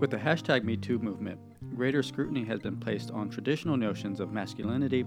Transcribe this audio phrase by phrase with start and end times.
[0.00, 1.38] With the hashtag MeToo movement,
[1.76, 5.04] greater scrutiny has been placed on traditional notions of masculinity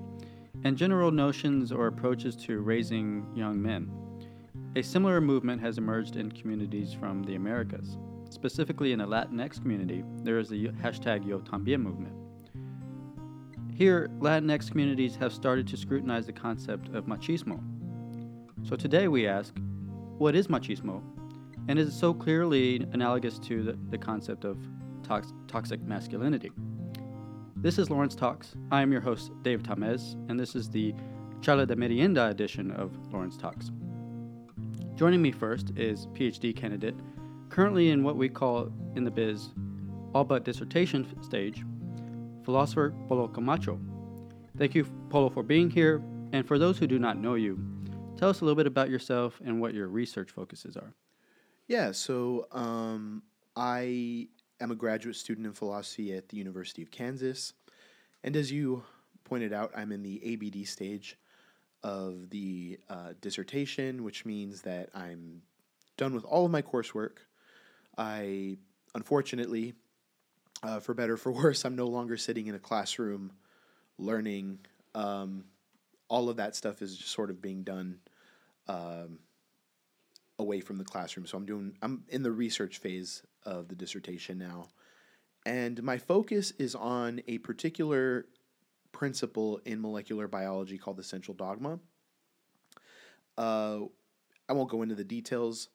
[0.65, 3.91] and general notions or approaches to raising young men.
[4.75, 7.97] A similar movement has emerged in communities from the Americas.
[8.29, 12.13] Specifically in the Latinx community, there is the hashtag Yo Tambien movement.
[13.73, 17.59] Here, Latinx communities have started to scrutinize the concept of machismo.
[18.61, 19.55] So today we ask,
[20.19, 21.01] what is machismo?
[21.67, 24.57] And is it so clearly analogous to the, the concept of
[25.03, 26.51] tox- toxic masculinity?
[27.57, 28.55] This is Lawrence Talks.
[28.71, 30.93] I am your host, Dave Tamez, and this is the
[31.41, 33.71] Charla de Merienda edition of Lawrence Talks.
[34.95, 36.95] Joining me first is PhD candidate,
[37.49, 39.49] currently in what we call in the biz
[40.13, 41.63] all but dissertation stage,
[42.43, 43.79] philosopher Polo Camacho.
[44.57, 46.01] Thank you, Polo, for being here.
[46.31, 47.59] And for those who do not know you,
[48.17, 50.93] tell us a little bit about yourself and what your research focuses are.
[51.67, 53.23] Yeah, so um,
[53.55, 54.27] I
[54.61, 57.53] am a graduate student in philosophy at the University of Kansas.
[58.23, 58.83] And as you
[59.23, 61.17] pointed out, I'm in the ABD stage
[61.83, 65.41] of the uh, dissertation, which means that I'm
[65.97, 67.17] done with all of my coursework.
[67.97, 68.57] I,
[68.95, 69.73] unfortunately,
[70.63, 73.33] uh, for better for worse, I'm no longer sitting in a classroom
[73.97, 74.59] learning.
[74.95, 75.45] Um,
[76.07, 77.99] all of that stuff is just sort of being done
[78.67, 79.19] um,
[80.39, 81.25] away from the classroom.
[81.25, 84.67] So I'm doing I'm in the research phase of the dissertation now.
[85.45, 88.25] And my focus is on a particular
[88.91, 91.79] principle in molecular biology called the central dogma.
[93.37, 93.79] Uh,
[94.47, 95.69] I won't go into the details,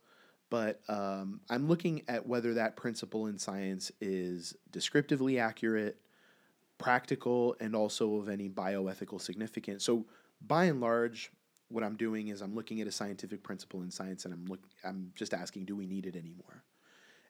[0.50, 5.98] but um, I'm looking at whether that principle in science is descriptively accurate,
[6.78, 9.84] practical, and also of any bioethical significance.
[9.84, 10.06] So,
[10.40, 11.32] by and large,
[11.68, 14.60] what I'm doing is I'm looking at a scientific principle in science, and I'm look
[14.84, 16.64] I'm just asking, do we need it anymore?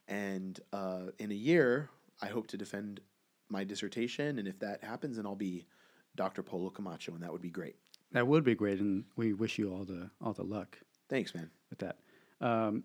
[0.06, 1.90] And uh, in a year,
[2.22, 3.00] I hope to defend
[3.48, 5.66] my dissertation, and if that happens, then I'll be
[6.16, 6.42] Dr.
[6.42, 7.76] Polo Camacho, and that would be great.
[8.12, 10.78] That would be great, and we wish you all the all the luck.
[11.08, 11.50] Thanks, man.
[11.70, 11.98] With that,
[12.40, 12.84] um,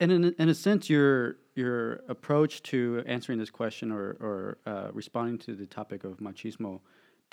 [0.00, 4.88] and in in a sense, your your approach to answering this question or or uh,
[4.92, 6.80] responding to the topic of machismo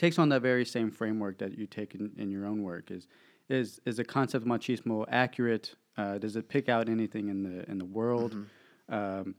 [0.01, 2.89] takes on that very same framework that you take in, in your own work.
[2.89, 3.07] Is
[3.49, 5.75] is is the concept of machismo accurate?
[5.95, 8.31] Uh, does it pick out anything in the in the world?
[8.33, 8.93] Mm-hmm.
[8.93, 9.35] Um,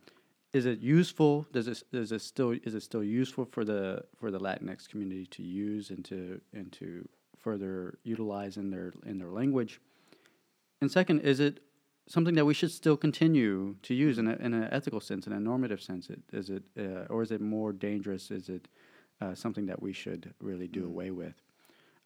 [0.52, 1.46] is it useful?
[1.52, 5.26] Does it does it still is it still useful for the for the Latinx community
[5.36, 7.08] to use and to and to
[7.44, 9.80] further utilize in their in their language?
[10.80, 11.60] And second, is it
[12.06, 15.32] something that we should still continue to use in, a, in an ethical sense, in
[15.32, 16.10] a normative sense?
[16.10, 18.30] It, is it uh, or is it more dangerous?
[18.30, 18.68] Is it
[19.22, 20.86] uh, something that we should really do mm.
[20.86, 21.34] away with?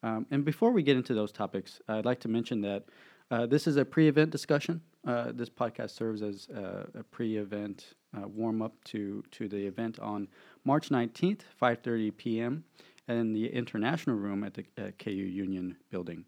[0.03, 2.83] Um, and before we get into those topics, I'd like to mention that
[3.31, 4.81] uh, this is a pre-event discussion.
[5.05, 10.27] Uh, this podcast serves as a pre-event uh, warm up to to the event on
[10.63, 12.63] March 19th, 5:30 p.m.
[13.07, 14.63] in the International Room at the
[14.99, 16.25] KU Union Building.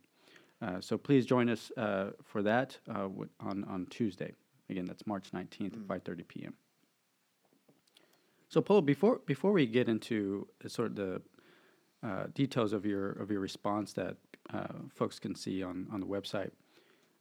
[0.62, 3.08] Uh, so please join us uh, for that uh,
[3.40, 4.34] on on Tuesday.
[4.70, 5.86] Again, that's March 19th, mm.
[5.86, 6.54] 5:30 p.m.
[8.50, 11.22] So, Paul, before before we get into sort of the
[12.02, 14.18] uh, details of your of your response that
[14.52, 16.52] uh, folks can see on on the website,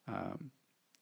[0.09, 0.51] um,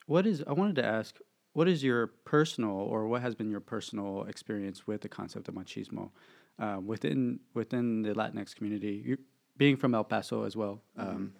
[0.06, 1.18] what is I wanted to ask
[1.52, 5.54] what is your personal or what has been your personal experience with the concept of
[5.54, 6.10] machismo
[6.58, 9.02] uh, within within the Latinx community?
[9.06, 9.18] You,
[9.56, 11.08] being from El Paso as well, mm-hmm.
[11.08, 11.32] um,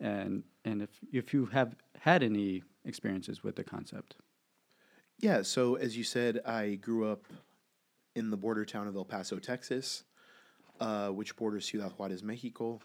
[0.00, 4.16] and and if if you have had any experiences with the concept.
[5.18, 5.42] Yeah.
[5.42, 7.22] So as you said, I grew up
[8.16, 10.02] in the border town of El Paso, Texas,
[10.80, 12.80] uh, which borders Ciudad Juarez, Mexico,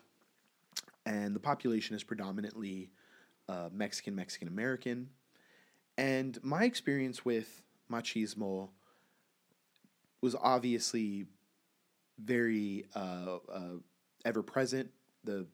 [1.06, 2.92] and the population is predominantly
[3.50, 5.10] uh, Mexican, Mexican American.
[5.98, 8.70] And my experience with machismo
[10.22, 11.26] was obviously
[12.20, 13.60] very uh, uh,
[14.26, 14.92] ever present.
[15.24, 15.48] The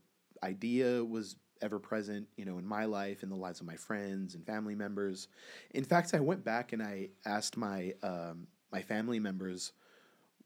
[0.43, 4.35] idea was ever present, you know, in my life, in the lives of my friends
[4.35, 5.27] and family members.
[5.71, 9.71] In fact, I went back and I asked my um, my family members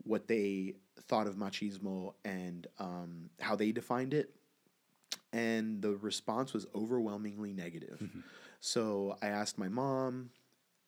[0.04, 0.74] what they
[1.08, 4.34] thought of machismo and um, how they defined it,
[5.32, 8.00] and the response was overwhelmingly negative.
[8.02, 8.20] Mm-hmm.
[8.60, 10.30] So I asked my mom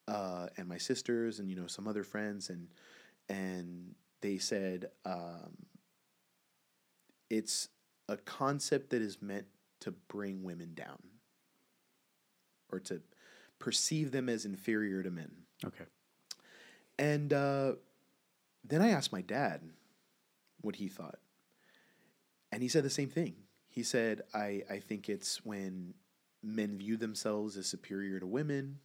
[0.07, 2.67] uh, and my sisters and you know some other friends and
[3.29, 5.65] and they said um,
[7.29, 7.69] it's
[8.07, 9.45] a concept that is meant
[9.79, 10.99] to bring women down
[12.71, 13.01] or to
[13.59, 15.31] perceive them as inferior to men.
[15.65, 15.85] Okay.
[16.97, 17.73] And uh,
[18.63, 19.61] then I asked my dad
[20.61, 21.19] what he thought.
[22.51, 23.35] And he said the same thing.
[23.67, 25.95] He said, I, I think it's when
[26.43, 28.79] men view themselves as superior to women.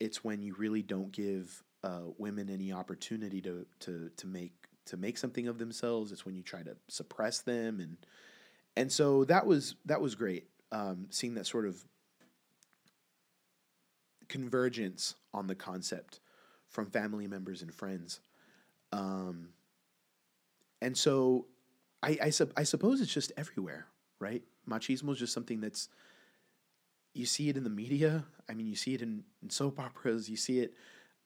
[0.00, 4.52] It's when you really don't give uh, women any opportunity to to to make
[4.86, 6.10] to make something of themselves.
[6.12, 7.96] It's when you try to suppress them, and
[8.76, 10.48] and so that was that was great.
[10.72, 11.84] Um, seeing that sort of
[14.28, 16.20] convergence on the concept
[16.76, 18.20] from family members and friends.
[18.92, 19.48] Um,
[20.82, 21.46] and so
[22.02, 23.86] I, I, I suppose it's just everywhere,
[24.20, 24.42] right?
[24.68, 25.88] Machismo is just something that's,
[27.14, 28.26] you see it in the media.
[28.46, 30.74] I mean, you see it in, in soap operas, you see it,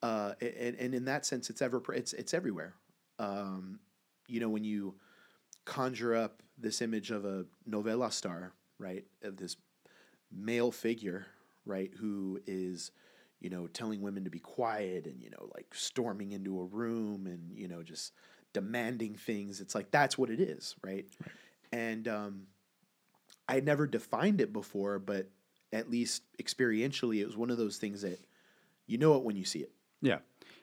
[0.05, 2.75] uh, and, and in that sense, it's ever, it's, it's everywhere.
[3.19, 3.81] Um,
[4.29, 4.95] you know, when you
[5.65, 9.57] conjure up this image of a novela star, right, of this
[10.31, 11.27] male figure,
[11.67, 12.93] right, who is,
[13.41, 17.27] you know, telling women to be quiet and, you know, like storming into a room
[17.27, 18.13] and, you know, just
[18.53, 19.61] demanding things.
[19.61, 21.07] It's like that's what it is, right?
[21.21, 21.33] right.
[21.73, 22.43] And um,
[23.49, 25.29] I had never defined it before, but
[25.73, 28.21] at least experientially, it was one of those things that
[28.87, 29.73] you know it when you see it.
[30.03, 30.19] Yeah.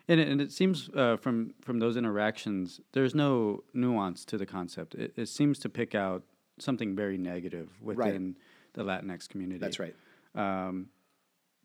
[0.07, 4.45] And it, and it seems uh, from from those interactions, there's no nuance to the
[4.45, 4.95] concept.
[4.95, 6.23] It, it seems to pick out
[6.59, 8.35] something very negative within right.
[8.73, 9.59] the Latinx community.
[9.59, 9.95] That's right.
[10.35, 10.87] Um,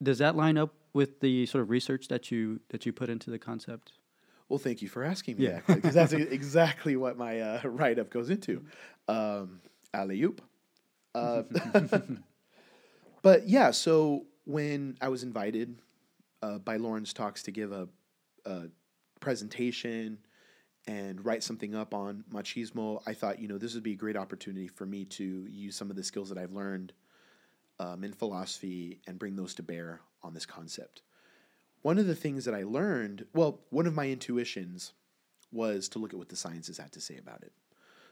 [0.02, 3.31] does that line up with the sort of research that you that you put into
[3.31, 3.93] the concept?
[4.49, 5.60] Well, thank you for asking me yeah.
[5.66, 8.64] that because that's exactly what my uh, write up goes into.
[9.08, 9.60] Um,
[9.94, 10.43] alley oop.
[11.14, 11.43] Uh,
[13.22, 15.78] but yeah, so when I was invited
[16.43, 17.88] uh, by Lawrence Talks to give a,
[18.44, 18.64] a,
[19.20, 20.19] presentation
[20.88, 24.16] and write something up on machismo, I thought, you know, this would be a great
[24.16, 26.93] opportunity for me to use some of the skills that I've learned
[27.82, 31.02] um, in philosophy and bring those to bear on this concept.
[31.82, 34.93] One of the things that I learned, well, one of my intuitions
[35.50, 37.52] was to look at what the sciences had to say about it.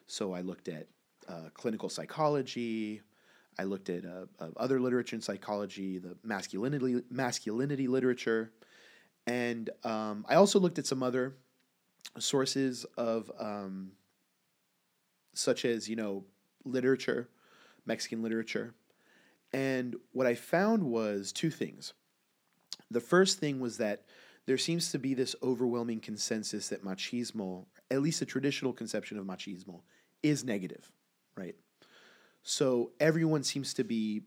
[0.06, 0.88] So I looked at
[1.28, 3.00] uh, clinical psychology.
[3.58, 8.52] I looked at uh, uh, other literature in psychology, the masculinity masculinity literature,
[9.26, 11.36] and um, I also looked at some other
[12.18, 13.92] sources of um,
[15.34, 16.24] such as you know
[16.64, 17.28] literature,
[17.86, 18.74] Mexican literature,
[19.52, 21.92] and what I found was two things.
[22.90, 24.04] The first thing was that
[24.46, 29.24] there seems to be this overwhelming consensus that machismo, at least a traditional conception of
[29.24, 29.82] machismo,
[30.22, 30.90] is negative,
[31.36, 31.54] right?
[32.42, 34.22] So everyone seems to be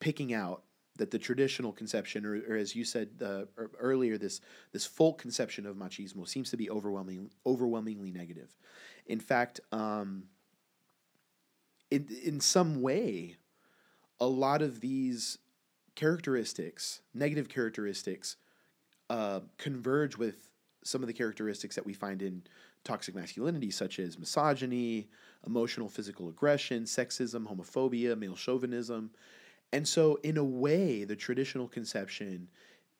[0.00, 0.62] picking out
[0.96, 3.42] that the traditional conception, or, or as you said uh,
[3.78, 4.40] earlier, this
[4.72, 8.54] this folk conception of machismo seems to be overwhelming, overwhelmingly negative.
[9.06, 10.24] In fact, um,
[11.90, 13.36] in in some way,
[14.20, 15.38] a lot of these
[15.94, 18.36] characteristics, negative characteristics,
[19.10, 20.50] uh, converge with
[20.84, 22.42] some of the characteristics that we find in
[22.84, 25.08] toxic masculinity, such as misogyny,
[25.46, 29.10] emotional physical aggression, sexism, homophobia, male chauvinism.
[29.72, 32.48] And so, in a way, the traditional conception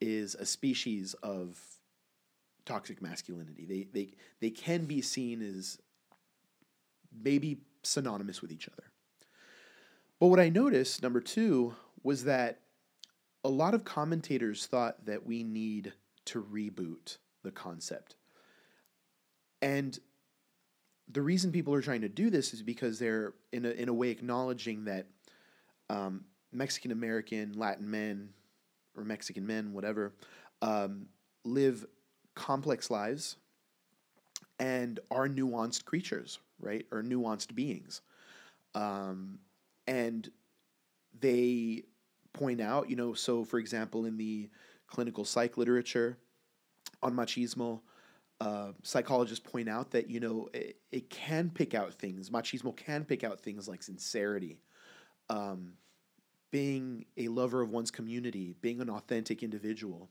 [0.01, 1.59] is a species of
[2.67, 3.65] toxic masculinity.
[3.65, 5.79] They, they, they can be seen as
[7.23, 8.85] maybe synonymous with each other.
[10.21, 12.61] But what I noticed, number two, was that
[13.45, 15.93] a lot of commentators thought that we need
[16.27, 18.17] to reboot the concept.
[19.63, 19.99] And
[21.11, 23.95] the reason people are trying to do this is because they're, in a, in a
[23.95, 25.07] way, acknowledging that
[25.89, 28.31] um, Mexican American, Latin men,
[28.97, 30.13] or Mexican men, whatever,
[30.61, 31.07] um,
[31.45, 31.87] live
[32.35, 33.37] complex lives
[34.59, 36.85] and are nuanced creatures, right?
[36.91, 38.01] Or nuanced beings.
[38.75, 39.39] Um,
[39.89, 40.31] and
[41.19, 41.83] they
[42.35, 44.51] point out, you know, so for example, in the
[44.87, 46.19] clinical psych literature
[47.03, 47.81] on machismo,
[48.41, 52.31] uh, psychologists point out that you know it, it, can pick out things.
[52.31, 54.61] Machismo can pick out things like sincerity,
[55.29, 55.73] um,
[56.53, 60.09] being a lover of one's community, being an authentic individual.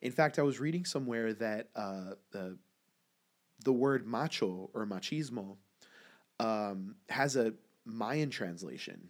[0.00, 2.56] In fact, I was reading somewhere that uh, the
[3.64, 5.56] the word macho or machismo
[6.40, 7.52] um, has a
[7.88, 9.08] Mayan translation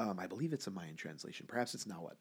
[0.00, 1.44] um, I believe it's a Mayan translation.
[1.46, 2.16] Perhaps it's not what.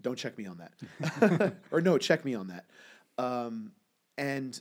[0.00, 1.54] Don't check me on that.
[1.72, 2.66] or no, check me on that.
[3.18, 3.72] Um,
[4.16, 4.58] and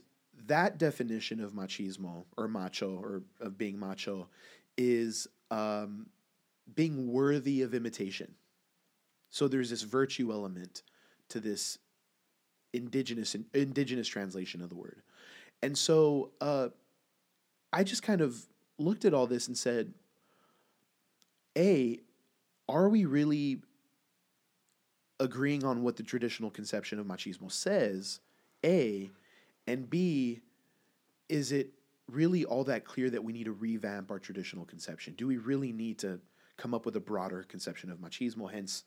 [0.47, 4.27] that definition of machismo or macho or of being macho
[4.77, 6.07] is um,
[6.75, 8.33] being worthy of imitation.
[9.29, 10.81] So there's this virtue element
[11.29, 11.77] to this
[12.73, 15.03] indigenous indigenous translation of the word.
[15.61, 16.69] And so uh,
[17.71, 18.47] I just kind of
[18.79, 19.93] looked at all this and said,
[21.57, 21.99] A,
[22.67, 23.61] are we really
[25.19, 28.19] agreeing on what the traditional conception of machismo says?
[28.65, 29.09] A,
[29.67, 30.41] and B,
[31.27, 31.71] is it
[32.07, 35.13] really all that clear that we need to revamp our traditional conception?
[35.17, 36.19] Do we really need to
[36.57, 38.51] come up with a broader conception of machismo?
[38.51, 38.83] Hence,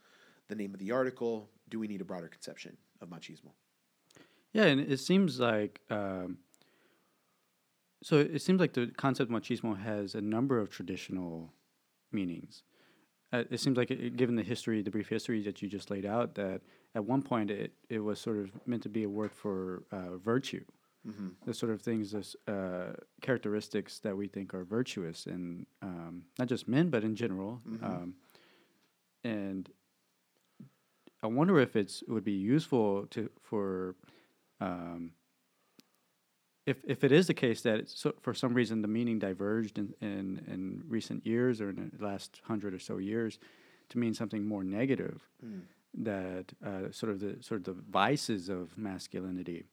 [0.49, 1.49] the name of the article.
[1.69, 3.53] Do we need a broader conception of machismo?
[4.53, 6.39] Yeah, and it seems like um,
[8.03, 11.53] so it seems like the concept of machismo has a number of traditional
[12.11, 12.63] meanings.
[13.33, 16.05] Uh, it seems like, it, given the history, the brief history that you just laid
[16.05, 16.61] out, that
[16.95, 20.17] at one point it, it was sort of meant to be a word for uh,
[20.19, 20.65] virtue,
[21.09, 21.29] Mm-hmm.
[21.47, 22.93] the sort of things, those uh,
[23.23, 27.61] characteristics that we think are virtuous, and um, not just men, but in general.
[27.69, 27.83] Mhm.
[27.85, 28.15] Um,
[29.25, 29.69] and
[31.23, 33.97] I wonder if it's it would be useful to for
[34.61, 35.13] um,
[36.67, 39.79] if if it is the case that it's so, for some reason the meaning diverged
[39.79, 43.39] in, in in recent years or in the last hundred or so years
[43.89, 45.63] to mean something more negative Mm.
[46.05, 49.65] that uh, sort of the sort of the vices of masculinity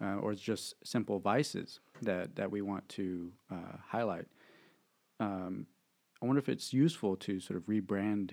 [0.00, 4.26] uh, or it's just simple vices that that we want to uh, highlight.
[5.20, 5.66] Um,
[6.22, 8.32] I wonder if it's useful to sort of rebrand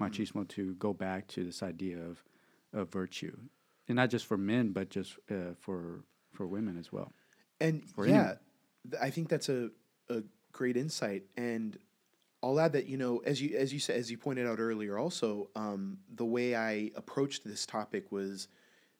[0.00, 2.24] machismo to go back to this idea of
[2.72, 3.36] of virtue,
[3.88, 6.04] and not just for men, but just uh, for
[6.38, 7.12] for women as well.
[7.60, 8.36] And yeah, anyone.
[9.02, 9.70] I think that's a,
[10.08, 11.24] a great insight.
[11.36, 11.76] And
[12.42, 14.96] I'll add that you know, as you as you said, as you pointed out earlier,
[14.96, 18.46] also um, the way I approached this topic was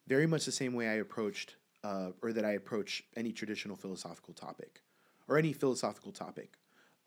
[0.05, 4.33] very much the same way I approached, uh, or that I approach any traditional philosophical
[4.33, 4.81] topic,
[5.29, 6.57] or any philosophical topic,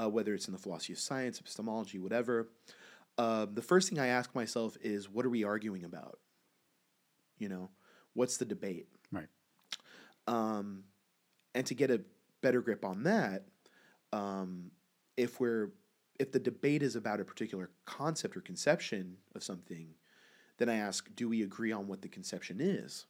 [0.00, 2.48] uh, whether it's in the philosophy of science, epistemology, whatever.
[3.18, 6.18] Uh, the first thing I ask myself is, what are we arguing about?
[7.38, 7.68] You know,
[8.14, 8.88] what's the debate?
[9.10, 9.28] Right.
[10.26, 10.84] Um,
[11.54, 12.00] and to get a
[12.40, 13.44] better grip on that,
[14.12, 14.70] um,
[15.16, 15.70] if we're
[16.18, 19.88] if the debate is about a particular concept or conception of something,
[20.58, 23.06] then I ask, do we agree on what the conception is?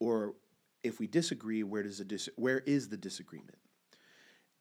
[0.00, 0.34] Or
[0.82, 3.58] if we disagree, where does the dis- where is the disagreement?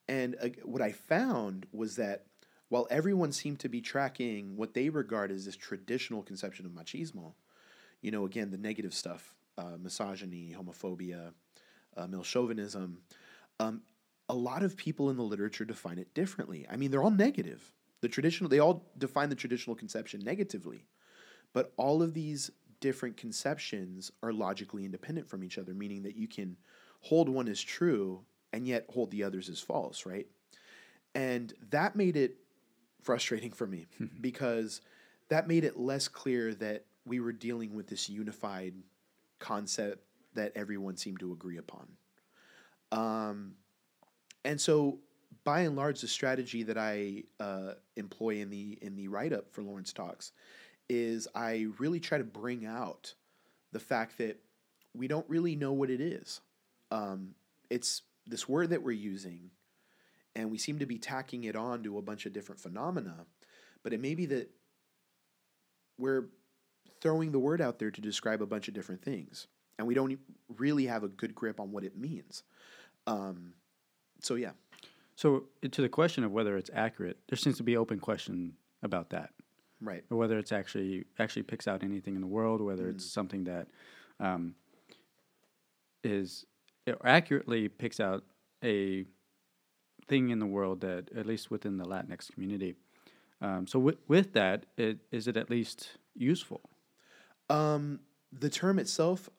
[0.07, 2.25] And uh, what I found was that
[2.69, 7.33] while everyone seemed to be tracking what they regard as this traditional conception of machismo,
[8.01, 11.31] you know, again, the negative stuff, uh, misogyny, homophobia,
[11.97, 12.99] uh, male chauvinism,
[13.59, 13.81] um,
[14.29, 16.65] a lot of people in the literature define it differently.
[16.69, 17.71] I mean, they're all negative.
[18.01, 20.85] The traditional, they all define the traditional conception negatively,
[21.53, 26.27] but all of these different conceptions are logically independent from each other, meaning that you
[26.27, 26.57] can
[27.01, 28.21] hold one as true
[28.51, 30.27] and yet hold the others as false, right?
[31.13, 32.37] And that made it
[33.01, 33.87] frustrating for me
[34.21, 34.81] because
[35.29, 38.73] that made it less clear that we were dealing with this unified
[39.39, 40.04] concept
[40.35, 41.87] that everyone seemed to agree upon.
[42.91, 43.53] Um,
[44.43, 44.99] and so,
[45.43, 49.51] by and large, the strategy that I uh, employ in the in the write up
[49.51, 50.31] for Lawrence Talks
[50.87, 53.13] is I really try to bring out
[53.71, 54.39] the fact that
[54.93, 56.41] we don't really know what it is.
[56.91, 57.35] Um,
[57.69, 59.49] it's this word that we're using,
[60.35, 63.25] and we seem to be tacking it on to a bunch of different phenomena,
[63.83, 64.49] but it may be that
[65.97, 66.29] we're
[67.01, 70.17] throwing the word out there to describe a bunch of different things, and we don't
[70.57, 72.43] really have a good grip on what it means.
[73.07, 73.53] Um,
[74.21, 74.51] so yeah,
[75.15, 78.53] So uh, to the question of whether it's accurate, there seems to be open question
[78.83, 79.31] about that.
[79.81, 80.03] right.
[80.09, 83.67] or whether it's actually actually picks out anything in the world, whether it's something that
[84.19, 84.55] um,
[86.03, 86.45] is
[86.85, 88.23] it accurately picks out
[88.63, 89.05] a
[90.07, 92.75] thing in the world that at least within the Latinx community.
[93.41, 96.61] Um, so with with that, it, is it at least useful?
[97.49, 97.99] Um,
[98.31, 99.29] the term itself,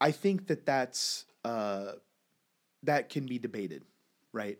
[0.00, 1.92] I think that that's uh,
[2.82, 3.84] that can be debated,
[4.32, 4.58] right?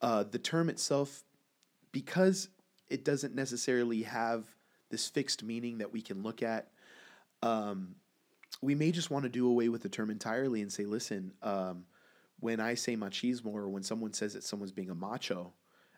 [0.00, 1.22] Uh, the term itself,
[1.92, 2.48] because
[2.88, 4.44] it doesn't necessarily have
[4.90, 6.68] this fixed meaning that we can look at.
[7.42, 7.96] Um,
[8.60, 11.84] we may just want to do away with the term entirely and say, listen, um,
[12.40, 15.52] when I say machismo or when someone says that someone's being a macho,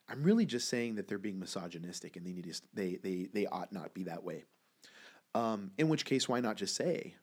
[0.09, 3.47] I'm really just saying that they're being misogynistic and they need to, they, they, they
[3.47, 4.45] ought not be that way.
[5.35, 7.15] Um, in which case, why not just say,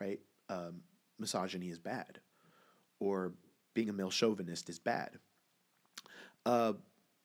[0.00, 0.80] right, um,
[1.20, 2.20] misogyny is bad
[2.98, 3.32] or
[3.74, 5.18] being a male chauvinist is bad?
[6.44, 6.74] Uh,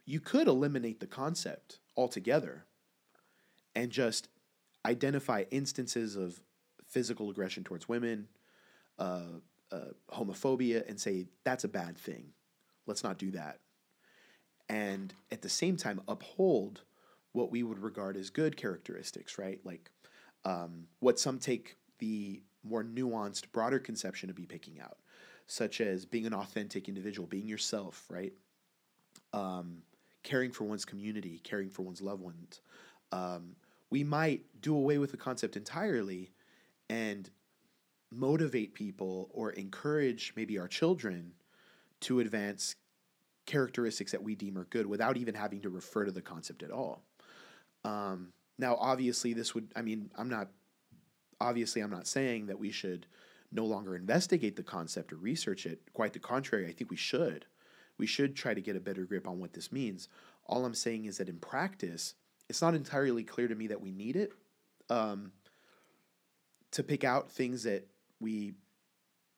[0.06, 2.66] you could eliminate the concept altogether
[3.76, 4.28] and just
[4.86, 6.40] identify instances of
[6.88, 8.28] physical aggression towards women,
[9.00, 9.40] uh,
[9.72, 9.80] uh,
[10.12, 12.28] homophobia, and say that's a bad thing.
[12.86, 13.60] Let's not do that.
[14.70, 16.84] And at the same time, uphold
[17.34, 19.60] what we would regard as good characteristics, right?
[19.64, 19.92] Like
[20.46, 24.98] um, what some take the more nuanced, broader conception to be picking out,
[25.48, 28.34] such as being an authentic individual, being yourself, right?
[29.34, 29.84] Um,
[30.24, 32.62] caring for one's community, caring for one's loved ones.
[33.12, 33.56] Um,
[33.90, 36.32] we might do away with the concept entirely
[36.90, 37.30] and
[38.12, 41.34] motivate people or encourage maybe our children
[42.02, 42.76] to advance
[43.46, 46.72] characteristics that we deem are good without even having to refer to the concept at
[46.72, 47.04] all.
[47.84, 50.50] Um, now, obviously, this would, I mean, I'm not
[51.40, 53.08] obviously, I'm not saying that we should
[53.52, 55.80] no longer investigate the concept or research it.
[55.94, 57.46] Quite the contrary, I think we should.
[57.98, 60.10] We should try to get a better grip on what this means.
[60.48, 62.16] All I'm saying is that in practice,
[62.50, 64.34] it's not entirely clear to me that we need it
[64.90, 65.32] um,
[66.72, 67.88] to pick out things that
[68.20, 68.54] we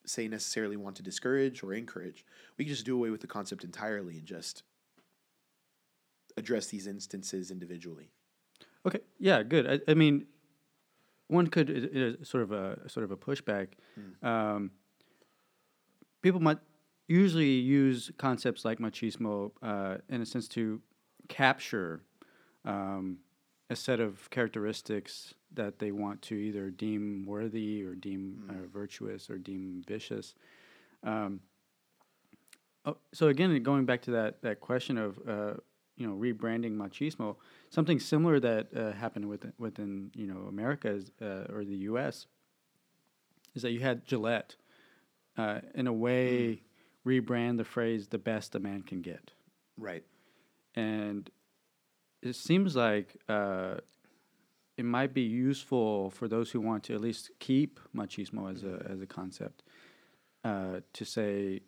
[0.05, 2.25] say necessarily want to discourage or encourage.
[2.57, 4.63] We can just do away with the concept entirely and just
[6.37, 8.09] address these instances individually.
[8.85, 8.99] Okay.
[9.19, 9.43] Yeah.
[9.43, 9.67] Good.
[9.69, 10.25] I, I mean,
[11.27, 13.69] one could it, it is sort of a sort of a pushback.
[14.23, 14.71] Um,
[16.21, 16.59] people might
[17.07, 20.81] usually use concepts like machismo uh, in a sense to
[21.29, 22.01] capture
[22.65, 23.19] um,
[23.69, 29.29] a set of characteristics that they want to either deem worthy or deem uh, virtuous
[29.29, 30.35] or deem vicious.
[31.03, 31.41] Um,
[32.85, 35.53] oh, so again, going back to that that question of uh,
[35.97, 37.35] you know rebranding machismo,
[37.69, 42.27] something similar that uh, happened within within you know America is, uh, or the U.S.
[43.55, 44.55] is that you had Gillette,
[45.37, 46.61] uh, in a way,
[47.05, 49.31] rebrand the phrase "the best a man can get,"
[49.77, 50.03] Right.
[50.75, 51.29] and
[52.21, 53.75] it seems like uh,
[54.77, 58.85] it might be useful for those who want to at least keep machismo as a
[58.89, 59.63] as a concept
[60.43, 61.61] uh, to say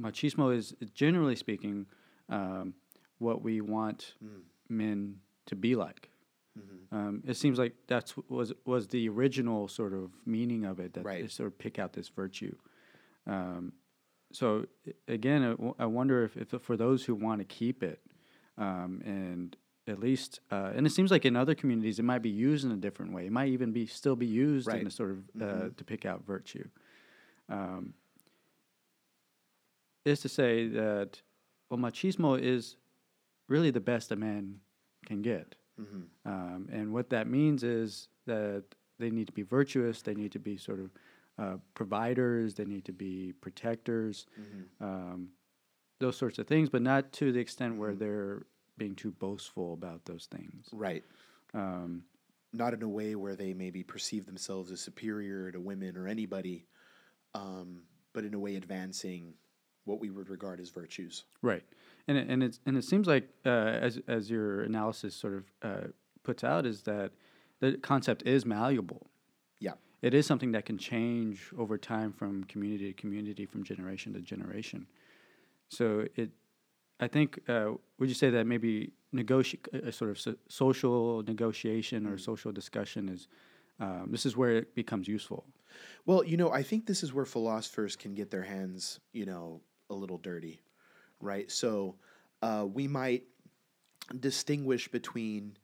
[0.00, 1.86] machismo is generally speaking
[2.28, 2.74] um,
[3.18, 4.42] what we want Mm.
[4.68, 6.10] men to be like.
[6.58, 6.94] Mm-hmm.
[6.96, 11.04] Um, it seems like that's was was the original sort of meaning of it that
[11.04, 11.22] Right.
[11.22, 12.54] they sort of pick out this virtue.
[13.26, 13.72] Um,
[14.32, 14.66] so
[15.08, 18.00] again, I, w- I wonder if, if for those who want to keep it,
[18.58, 19.56] um, and
[19.86, 22.72] at least, uh, and it seems like in other communities it might be used in
[22.72, 23.26] a different way.
[23.26, 25.76] It might even be still be used in a sort of uh, Mhm.
[25.76, 26.66] to pick out virtue.
[27.48, 27.94] Um,
[30.04, 31.20] is to say that
[31.70, 32.76] well, machismo is
[33.48, 34.60] really the best a man
[35.06, 35.54] can get.
[35.80, 36.28] Mm-hmm.
[36.30, 38.64] Um, and what that means is that
[38.98, 40.90] they need to be virtuous, they need to be sort of
[41.38, 44.84] uh, providers, they need to be protectors, Mm-hmm.
[44.84, 45.28] um,
[45.98, 47.98] those sorts of things, but not to the extent where Mhm.
[47.98, 50.68] they're being too boastful about those things.
[50.72, 51.04] Right.
[51.54, 52.04] Um,
[52.52, 56.66] Not in a way where they maybe perceive themselves as superior to women or anybody,
[57.34, 59.34] um, but in a way advancing
[59.84, 61.24] what we would regard as virtues.
[61.42, 61.64] right.
[62.08, 63.48] And it, and it's and it seems like uh,
[63.86, 65.86] as as your analysis sort of uh,
[66.22, 67.10] puts out is that
[67.60, 69.10] the concept is malleable.
[69.58, 69.72] Yeah.
[70.02, 74.20] it is something that can change over time from community to community, from generation to
[74.20, 74.86] generation.
[75.68, 76.30] So it,
[77.00, 82.06] I think, uh, would you say that maybe negotiate a sort of so- social negotiation
[82.06, 82.20] or Mm.
[82.20, 83.28] social discussion is
[83.78, 85.44] um, this is where it becomes useful.
[86.06, 89.60] Well, you know, I think this is where philosophers can get their hands, you know,
[89.90, 90.60] a little dirty,
[91.20, 91.50] right?
[91.50, 91.96] So
[92.42, 93.24] uh, we might
[94.20, 95.56] distinguish between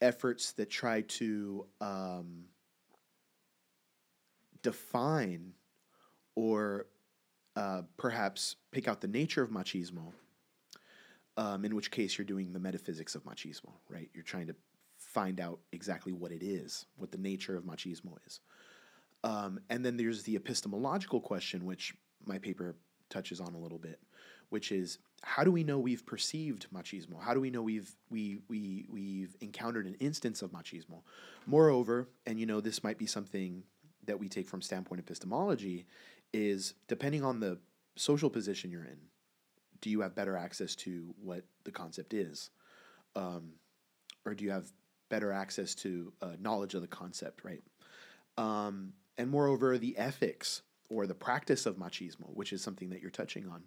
[0.00, 2.44] efforts that try to um,
[4.62, 5.52] define
[6.34, 6.86] or
[7.56, 10.12] uh, perhaps pick out the nature of machismo,
[11.36, 14.08] um, in which case you're doing the metaphysics of machismo, right?
[14.14, 14.54] You're trying to
[14.98, 18.40] find out exactly what it is, what the nature of machismo is.
[19.24, 22.76] Um, and then there's the epistemological question, which my paper
[23.08, 23.98] touches on a little bit,
[24.50, 27.20] which is how do we know we've perceived machismo?
[27.20, 31.02] How do we know we've we we we've encountered an instance of machismo?
[31.46, 33.64] Moreover, and you know this might be something
[34.06, 35.86] that we take from standpoint epistemology,
[36.32, 37.58] is depending on the
[37.96, 38.98] social position you're in,
[39.80, 42.50] do you have better access to what the concept is,
[43.14, 43.52] um,
[44.24, 44.72] or do you have
[45.10, 47.62] better access to uh, knowledge of the concept, right?
[48.38, 53.10] Um, and moreover, the ethics or the practice of machismo, which is something that you're
[53.10, 53.62] touching on.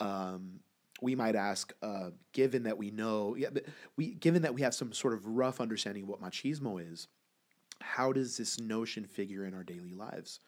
[0.00, 0.60] Um,
[1.00, 3.48] we might ask, uh, given that we know, yeah,
[3.96, 7.08] we given that we have some sort of rough understanding of what machismo is,
[7.80, 10.40] how does this notion figure in our daily lives?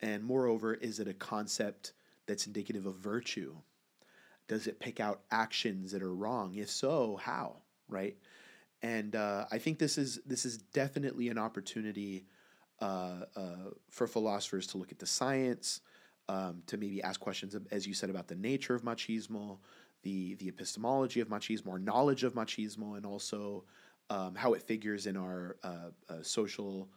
[0.00, 1.92] And moreover, is it a concept
[2.26, 3.54] that's indicative of virtue?
[4.46, 6.54] Does it pick out actions that are wrong?
[6.54, 7.56] If so, how?
[7.88, 8.16] Right?
[8.82, 12.24] And uh, I think this is this is definitely an opportunity
[12.80, 15.80] uh, uh, for philosophers to look at the science,
[16.28, 19.58] um, to maybe ask questions, as you said, about the nature of machismo,
[20.02, 23.64] the the epistemology of machismo, or knowledge of machismo, and also
[24.10, 26.88] um, how it figures in our uh, uh, social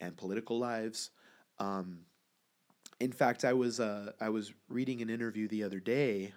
[0.00, 1.10] and political lives.
[1.58, 2.00] Um,
[3.00, 6.32] in fact, I was uh, I was reading an interview the other day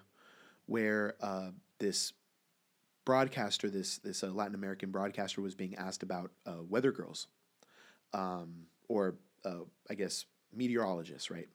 [0.66, 2.12] where uh, this
[3.04, 7.28] broadcaster, this this uh, Latin American broadcaster, was being asked about uh, weather girls,
[8.12, 9.16] um, or
[9.88, 11.48] I guess meteorologists, right?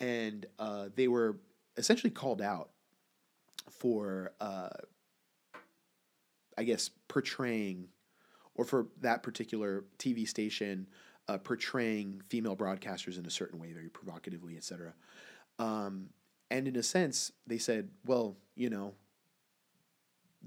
[0.00, 1.38] And uh, they were
[1.76, 2.70] essentially called out
[3.70, 4.68] for, uh,
[6.56, 7.88] I guess, portraying,
[8.54, 10.86] or for that particular TV station,
[11.28, 14.94] uh, portraying female broadcasters in a certain way, very provocatively, etc.
[15.58, 16.10] Um,
[16.50, 18.94] and in a sense, they said, well, you know,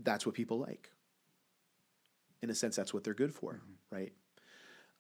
[0.02, 0.90] that's what people like.
[2.42, 3.96] In a sense, that's what they're good for, mm-hmm.
[3.96, 4.14] right?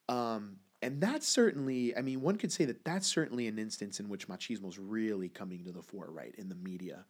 [0.07, 4.09] Um, and that's certainly, I mean, one could say that that's certainly an instance in
[4.09, 6.33] which machismo is really coming to the fore, right?
[6.37, 7.05] In the media,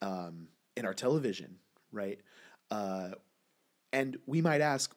[0.00, 1.56] um, in our television,
[1.92, 2.20] right?
[2.70, 3.10] Uh,
[3.92, 4.94] and we might ask,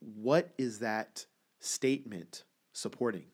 [0.00, 1.26] what is that
[1.60, 3.26] statement supporting?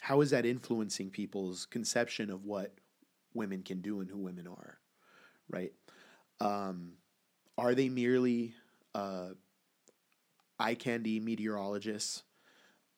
[0.00, 2.74] How is that influencing people's conception of what
[3.34, 4.78] women can do and who women are,
[5.48, 5.72] right?
[6.40, 6.94] Um,
[7.56, 8.54] are they merely
[8.94, 9.28] uh,
[10.58, 12.24] eye candy meteorologists?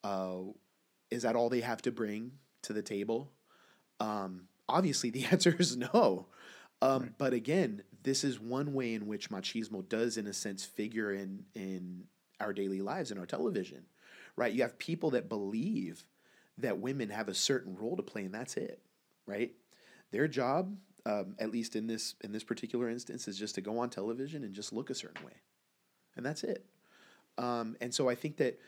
[0.03, 0.39] Uh,
[1.15, 3.31] is that all they have to bring to the table?
[3.99, 6.27] Um, obviously, the answer is no.
[6.81, 7.11] Um, right.
[7.17, 11.45] But again, this is one way in which machismo does, in a sense, figure in
[11.55, 12.03] in
[12.39, 13.85] our daily lives in our television,
[14.35, 14.53] right?
[14.53, 16.05] You have people that believe
[16.57, 18.81] that women have a certain role to play, and that's it,
[19.25, 19.51] right?
[20.11, 20.75] Their job,
[21.05, 24.43] um, at least in this in this particular instance, is just to go on television
[24.43, 25.33] and just look a certain way,
[26.17, 26.65] and that's it.
[27.37, 28.59] Um, and so I think that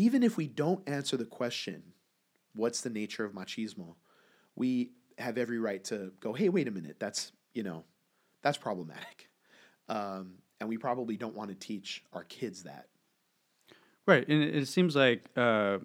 [0.00, 1.82] even if we don't answer the question,
[2.54, 3.96] what's the nature of machismo,
[4.56, 7.84] we have every right to go, hey, wait a minute, that's you know,
[8.42, 9.28] that's problematic,
[9.90, 12.86] um, and we probably don't want to teach our kids that.
[14.06, 15.78] Right, and it, seems like, uh,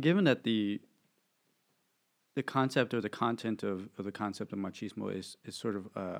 [0.00, 0.80] given that the
[2.34, 5.88] the concept or the content of, of the concept of machismo is is sort of
[5.94, 6.18] uh,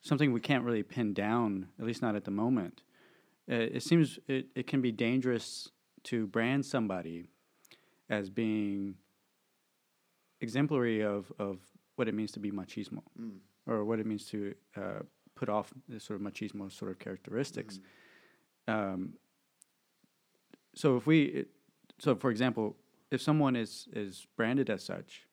[0.00, 2.82] something we can't really pin down, at least not at the moment.
[3.48, 5.70] Uh, it seems it, it can be dangerous
[6.06, 7.28] to brand somebody
[8.08, 8.94] as being
[10.40, 11.58] exemplary of, of
[11.96, 13.38] what it means to be machismo mm.
[13.66, 15.00] or what it means to uh,
[15.34, 17.80] put off this sort of machismo sort of characteristics.
[18.68, 18.74] Mm.
[18.74, 19.12] Um,
[20.74, 21.48] so if we, it,
[21.98, 22.76] so for example,
[23.10, 25.26] if someone is is branded as such,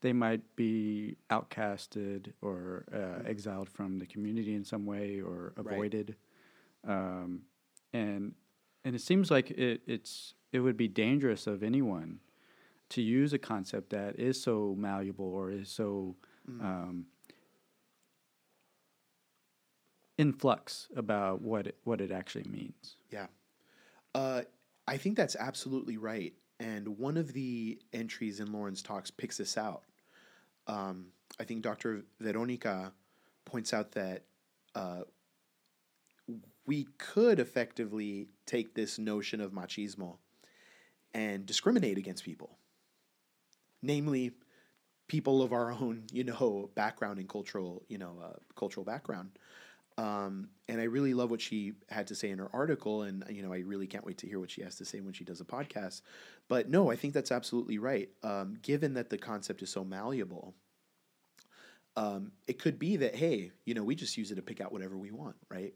[0.00, 3.28] they might be outcasted or uh, mm.
[3.28, 6.16] exiled from the community in some way or avoided,
[6.84, 6.96] right.
[6.96, 7.42] um,
[7.92, 8.34] and
[8.86, 12.20] and it seems like it, it's it would be dangerous of anyone
[12.88, 16.14] to use a concept that is so malleable or is so
[16.48, 16.62] mm.
[16.62, 17.06] um,
[20.16, 22.94] in flux about what it, what it actually means.
[23.10, 23.26] Yeah,
[24.14, 24.42] uh,
[24.86, 26.32] I think that's absolutely right.
[26.60, 29.82] And one of the entries in Lawrence Talks picks this out.
[30.68, 31.06] Um,
[31.40, 32.04] I think Dr.
[32.20, 32.92] Veronica
[33.44, 34.22] points out that
[34.76, 35.00] uh,
[36.66, 40.16] we could effectively take this notion of machismo
[41.14, 42.58] and discriminate against people,
[43.82, 44.32] namely
[45.08, 49.30] people of our own, you know, background and cultural, you know, uh, cultural background.
[49.98, 53.42] Um, and I really love what she had to say in her article, and you
[53.42, 55.40] know, I really can't wait to hear what she has to say when she does
[55.40, 56.02] a podcast.
[56.48, 58.10] But no, I think that's absolutely right.
[58.22, 60.54] Um, given that the concept is so malleable,
[61.96, 64.70] um, it could be that hey, you know, we just use it to pick out
[64.70, 65.72] whatever we want, right?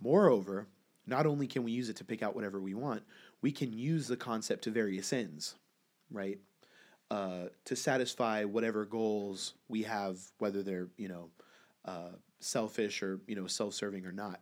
[0.00, 0.66] Moreover,
[1.06, 3.02] not only can we use it to pick out whatever we want,
[3.42, 5.56] we can use the concept to various ends,
[6.10, 6.38] right?
[7.10, 11.30] Uh, to satisfy whatever goals we have, whether they're you know
[11.84, 14.40] uh, selfish or you know self-serving or not.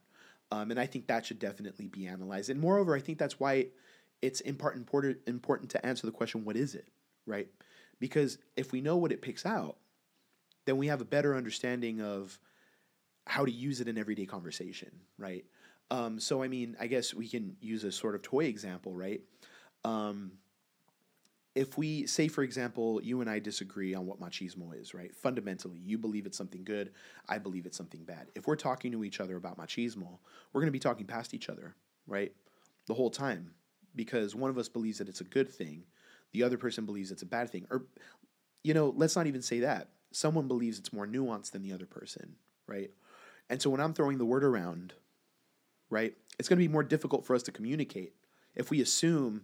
[0.50, 2.50] Um, and I think that should definitely be analyzed.
[2.50, 3.68] And moreover, I think that's why
[4.22, 6.88] it's important important important to answer the question, what is it,
[7.26, 7.48] right?
[8.00, 9.76] Because if we know what it picks out,
[10.66, 12.38] then we have a better understanding of
[13.28, 15.44] how to use it in everyday conversation, right?
[15.90, 19.20] Um, so, I mean, I guess we can use a sort of toy example, right?
[19.84, 20.32] Um,
[21.54, 25.14] if we say, for example, you and I disagree on what machismo is, right?
[25.14, 26.92] Fundamentally, you believe it's something good,
[27.28, 28.28] I believe it's something bad.
[28.34, 30.18] If we're talking to each other about machismo,
[30.52, 31.74] we're going to be talking past each other,
[32.06, 32.32] right?
[32.86, 33.50] The whole time,
[33.94, 35.84] because one of us believes that it's a good thing,
[36.32, 37.66] the other person believes it's a bad thing.
[37.70, 37.84] Or,
[38.62, 39.88] you know, let's not even say that.
[40.12, 42.36] Someone believes it's more nuanced than the other person,
[42.66, 42.90] right?
[43.50, 44.92] And so when I'm throwing the word around,
[45.90, 48.14] right, it's going to be more difficult for us to communicate
[48.54, 49.42] if we assume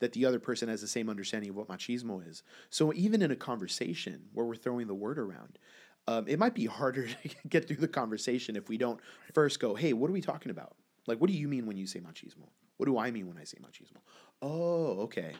[0.00, 2.42] that the other person has the same understanding of what machismo is.
[2.68, 5.58] So even in a conversation where we're throwing the word around,
[6.06, 9.00] um, it might be harder to get through the conversation if we don't
[9.32, 10.76] first go, hey, what are we talking about?
[11.06, 12.48] Like, what do you mean when you say machismo?
[12.76, 14.00] What do I mean when I say machismo?
[14.42, 15.32] Oh, okay.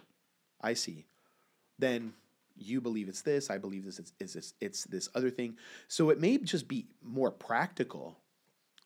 [0.60, 1.06] I see.
[1.78, 2.14] Then
[2.56, 5.56] you believe it's this, I believe this it's, is this it's this other thing.
[5.88, 8.18] So it may just be more practical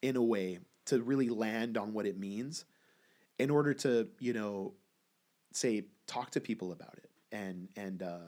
[0.02, 2.64] in a way to really land on what it means
[3.38, 4.74] in order to, you know,
[5.52, 8.18] say talk to people about it and and uh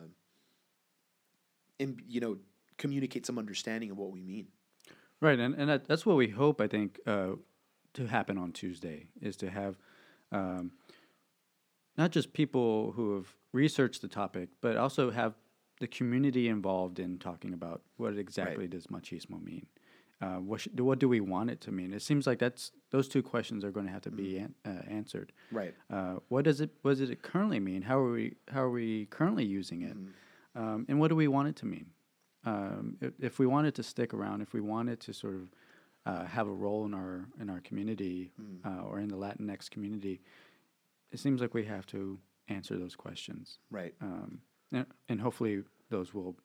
[1.81, 2.37] and you know
[2.79, 4.49] communicate some understanding of what we mean.
[5.21, 7.33] Right, and and that, that's what we hope I think uh,
[7.95, 9.77] to happen on Tuesday is to have
[10.33, 10.73] um,
[11.97, 15.35] not just people who have researched the topic, but also have
[15.81, 18.71] the community involved in talking about what exactly right.
[18.71, 19.67] does machismo mean.
[20.21, 21.93] Uh, what sh- what do we want it to mean?
[21.93, 24.23] It seems like that's those two questions are going to have to mm-hmm.
[24.23, 25.33] be an, uh, answered.
[25.51, 25.75] Right.
[25.91, 27.83] Uh, what does it what does it currently mean?
[27.83, 29.97] How are we how are we currently using it?
[29.97, 30.63] Mm-hmm.
[30.63, 31.87] Um, and what do we want it to mean?
[32.45, 35.35] Um, if, if, we want it to stick around, if we want it to sort
[35.35, 35.53] of
[36.07, 38.87] uh, have a role in our in our community mm.
[38.87, 40.21] or in the Latinx community,
[41.13, 43.59] it seems like we have to answer those questions.
[43.71, 43.95] Right.
[44.01, 44.41] Um,
[44.73, 46.37] and, and hopefully those will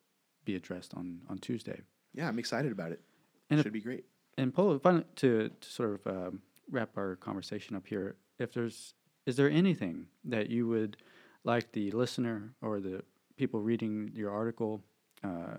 [0.46, 1.82] be addressed on on Tuesday.
[2.14, 3.02] Yeah, I'm excited about it.
[3.50, 4.06] And should if, be great.
[4.38, 8.94] And Polo, to, to sort of um, wrap our conversation up here, if there's
[9.26, 10.98] is there anything that you would
[11.44, 13.04] like the listener or the
[13.36, 14.84] people reading your article
[15.24, 15.58] uh,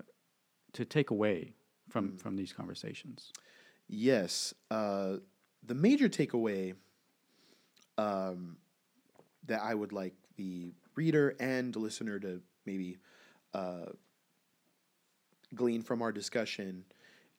[0.72, 1.52] to take away
[1.88, 2.20] from mm.
[2.20, 3.32] from these conversations?
[3.88, 5.16] Yes, uh,
[5.62, 6.74] the major takeaway
[7.96, 8.58] um,
[9.46, 12.98] that I would like the reader and listener to maybe
[13.54, 13.86] uh,
[15.54, 16.84] glean from our discussion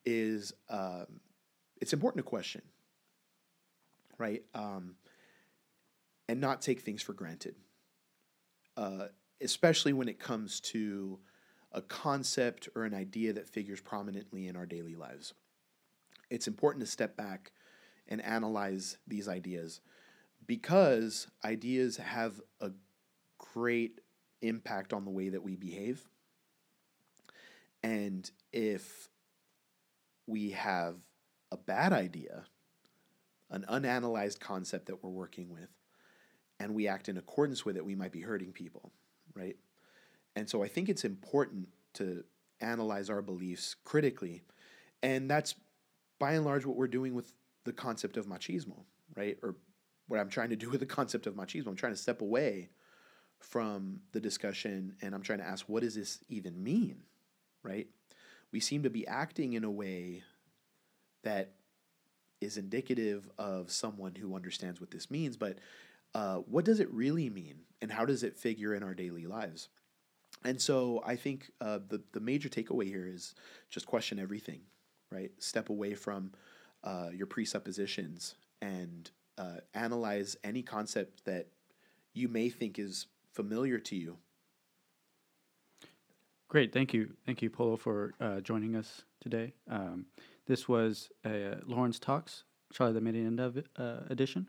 [0.05, 1.19] is um,
[1.81, 2.61] it's important to question,
[4.17, 4.43] right?
[4.53, 4.95] Um,
[6.27, 7.55] and not take things for granted,
[8.77, 9.07] uh,
[9.41, 11.19] especially when it comes to
[11.71, 15.33] a concept or an idea that figures prominently in our daily lives.
[16.29, 17.51] It's important to step back
[18.07, 19.81] and analyze these ideas
[20.49, 22.71] because ideas have a
[23.37, 24.01] great
[24.41, 26.03] impact on the way that we behave.
[27.83, 29.09] And if
[30.25, 30.95] we have
[31.51, 32.45] a bad idea,
[33.51, 35.69] an unanalyzed concept that we're working with,
[36.59, 38.91] and we act in accordance with it, we might be hurting people,
[39.35, 39.55] right?
[40.35, 42.23] And so I think it's important to
[42.59, 44.41] analyze our beliefs critically.
[45.03, 45.53] And that's
[46.17, 47.33] by and large what we're doing with
[47.65, 48.85] the concept of machismo,
[49.15, 49.37] right?
[49.43, 49.53] Or
[50.09, 51.67] what I'm trying to do with the concept of machismo.
[51.67, 52.69] I'm trying to step away
[53.39, 57.03] from the discussion and I'm trying to ask, what does this even mean,
[57.63, 57.87] right?
[58.51, 60.23] we seem to be acting in a way
[61.23, 61.53] that
[62.41, 65.57] is indicative of someone who understands what this means, but
[66.15, 69.69] uh, what does it really mean and how does it figure in our daily lives?
[70.45, 73.35] And so I think uh, the, the major takeaway here is
[73.69, 74.61] just question everything,
[75.11, 75.31] right?
[75.37, 76.31] Step away from
[76.83, 81.47] uh, your presuppositions and uh, analyze any concept that
[82.13, 84.17] you may think is familiar to you
[86.49, 89.53] Great, thank you, thank you, Polo, for uh, joining us today.
[89.69, 90.07] Um,
[90.47, 94.47] this was a uh, Lawrence Talks, Charla de Merienda uh, edition.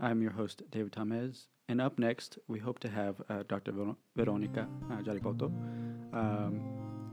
[0.00, 3.70] I'm your host, David Tamez, and up next, we hope to have uh, Dr.
[3.70, 5.44] Ver- Veronica uh, Gariboto
[6.12, 6.60] um,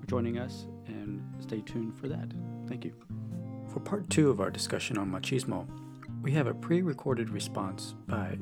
[0.08, 2.34] joining us, and stay tuned for that.
[2.68, 2.96] Thank you.
[3.72, 5.68] For part two of our discussion on machismo,
[6.26, 8.36] we have a pre recorded response by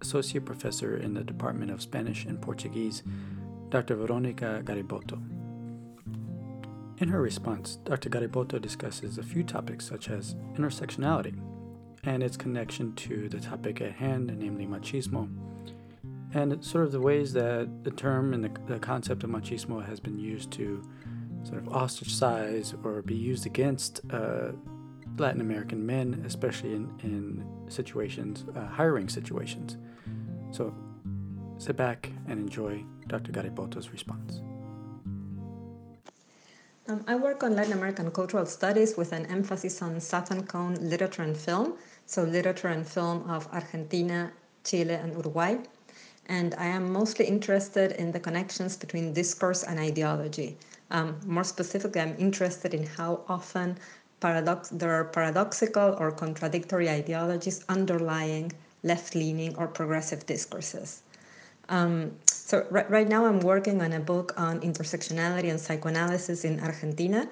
[0.00, 3.04] Associate Professor in the Department of Spanish and Portuguese.
[3.70, 3.94] Dr.
[3.94, 5.22] Veronica Gariboto.
[7.00, 8.10] In her response, Dr.
[8.10, 11.38] Gariboto discusses a few topics such as intersectionality
[12.02, 15.32] and its connection to the topic at hand, namely machismo,
[16.34, 20.00] and sort of the ways that the term and the, the concept of machismo has
[20.00, 20.82] been used to
[21.44, 24.50] sort of ostracize or be used against uh,
[25.18, 29.76] Latin American men, especially in, in situations, uh, hiring situations.
[30.50, 30.74] So
[31.58, 33.32] sit back and enjoy Dr.
[33.32, 34.40] Gariboto's response.
[36.88, 41.22] Um, I work on Latin American cultural studies with an emphasis on Southern Cone literature
[41.22, 41.74] and film,
[42.06, 44.32] so literature and film of Argentina,
[44.64, 45.58] Chile, and Uruguay.
[46.26, 50.56] And I am mostly interested in the connections between discourse and ideology.
[50.90, 53.78] Um, more specifically, I'm interested in how often
[54.22, 58.46] paradox- there are paradoxical or contradictory ideologies underlying
[58.90, 61.02] left leaning or progressive discourses.
[61.68, 66.60] Um, so right, right now I'm working on a book on intersectionality and psychoanalysis in
[66.60, 67.28] Argentina,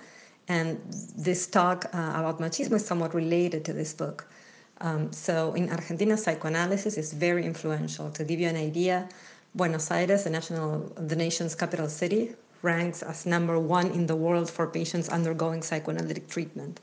[0.48, 0.80] and
[1.16, 4.26] this talk uh, about machismo is somewhat related to this book.
[4.80, 8.10] Um, so in Argentina, psychoanalysis is very influential.
[8.18, 9.08] To give you an idea,
[9.54, 14.50] Buenos Aires, the national, the nation's capital city, ranks as number one in the world
[14.50, 16.80] for patients undergoing psychoanalytic treatment.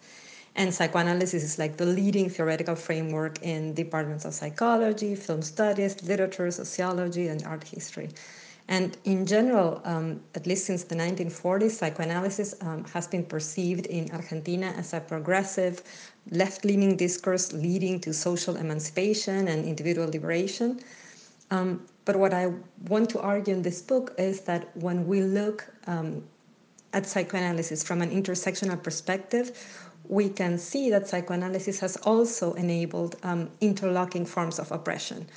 [0.55, 6.49] And psychoanalysis is like the leading theoretical framework in departments of psychology, film studies, literature,
[6.49, 8.09] sociology, and art history.
[8.67, 14.11] And in general, um, at least since the 1940s, psychoanalysis um, has been perceived in
[14.11, 15.83] Argentina as a progressive,
[16.31, 20.79] left leaning discourse leading to social emancipation and individual liberation.
[21.49, 22.53] Um, but what I
[22.87, 26.23] want to argue in this book is that when we look um,
[26.93, 29.45] at psychoanalysis from an intersectional perspective,
[30.07, 35.27] we can see that psychoanalysis has also enabled um, interlocking forms of oppression.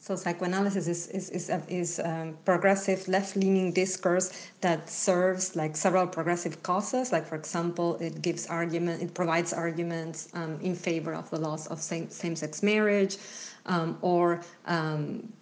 [0.00, 4.26] So psychoanalysis is is is, a, is um, progressive left-leaning discourse
[4.60, 7.12] that serves like several progressive causes.
[7.12, 11.68] Like for example, it gives argument, it provides arguments um, in favor of the loss
[11.68, 13.18] of same same-sex marriage,
[13.66, 15.32] um, or, um,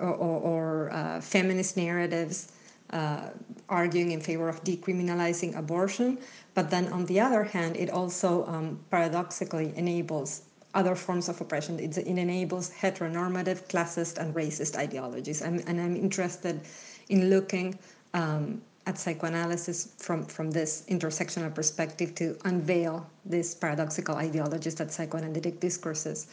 [0.00, 2.52] or, or, uh, feminist narratives
[2.92, 3.28] uh,
[3.68, 6.18] arguing in favor of decriminalizing abortion.
[6.54, 10.42] But then on the other hand, it also um, paradoxically enables
[10.74, 11.78] other forms of oppression.
[11.78, 15.42] It, it enables heteronormative, classist, and racist ideologies.
[15.42, 16.60] And I'm interested
[17.08, 17.78] in looking
[18.14, 25.60] um, at psychoanalysis from, from this intersectional perspective to unveil these paradoxical ideologies that psychoanalytic
[25.60, 26.28] discourses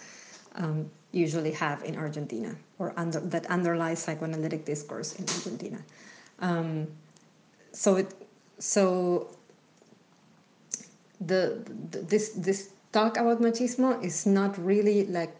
[0.58, 5.80] um, usually have in Argentina, or under, that underlies psychoanalytic discourse in Argentina.
[6.40, 6.88] Um,
[7.72, 8.14] so it,
[8.60, 9.30] so
[11.22, 15.36] the, the this this talk about machismo is not really like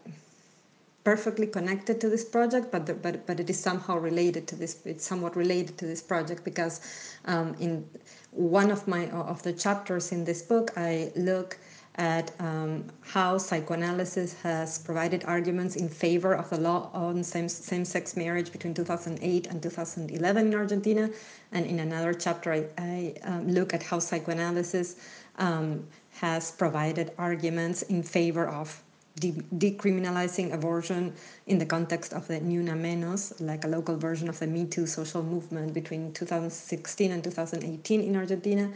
[1.04, 4.80] perfectly connected to this project, but the, but but it is somehow related to this.
[4.84, 6.80] It's somewhat related to this project because
[7.24, 7.88] um, in
[8.32, 11.58] one of my of the chapters in this book, I look
[11.98, 18.16] at um, how psychoanalysis has provided arguments in favor of the law on same, same-sex
[18.16, 21.10] marriage between 2008 and 2011 in Argentina.
[21.50, 24.96] And in another chapter, I, I um, look at how psychoanalysis
[25.38, 28.80] um, has provided arguments in favor of
[29.18, 31.12] de- decriminalizing abortion
[31.48, 34.64] in the context of the Ni Una Menos, like a local version of the Me
[34.66, 38.70] Too social movement between 2016 and 2018 in Argentina.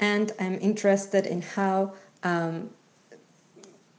[0.00, 2.70] And I'm interested in how um,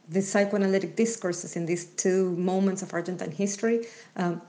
[0.08, 3.86] the psychoanalytic discourses in these two moments of Argentine history
[4.16, 4.40] um,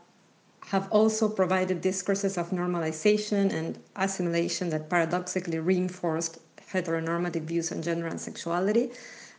[0.65, 6.39] have also provided discourses of normalization and assimilation that paradoxically reinforced
[6.71, 8.91] heteronormative views on gender and sexuality.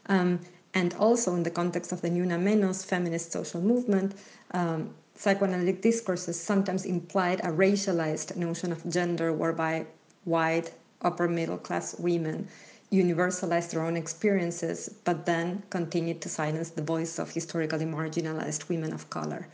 [0.07, 0.41] Um,
[0.75, 4.15] and also in the context of the Ni Una Menos feminist social movement,
[4.53, 9.87] um, psychoanalytic discourses sometimes implied a racialized notion of gender whereby
[10.25, 12.49] white, upper middle class women
[12.93, 18.93] universalized their own experiences, but then continued to silence the voice of historically marginalized women
[18.93, 19.49] of color.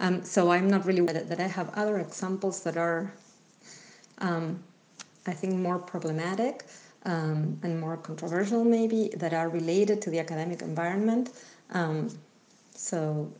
[0.00, 3.12] Um, so I'm not really that, that I have other examples that are,
[4.18, 4.62] um,
[5.26, 6.66] I think, more problematic
[7.04, 11.30] um, and more controversial, maybe, that are related to the academic environment.
[11.70, 12.10] Um,
[12.74, 13.32] so,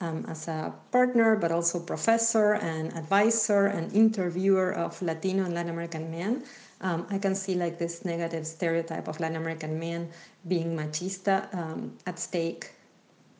[0.00, 5.70] um, as a partner, but also professor and advisor and interviewer of Latino and Latin
[5.70, 6.42] American men,
[6.80, 10.08] um, I can see like this negative stereotype of Latin American men
[10.48, 12.72] being machista um, at stake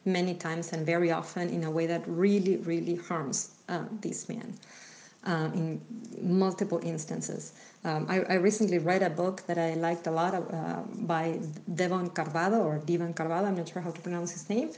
[0.05, 4.55] many times and very often in a way that really, really harms uh, these men
[5.25, 5.81] uh, in
[6.23, 7.53] multiple instances.
[7.85, 11.39] Um, I, I, recently read a book that I liked a lot of, uh, by
[11.75, 14.71] Devon Carbado or Devon Carbado, I'm not sure how to pronounce his name.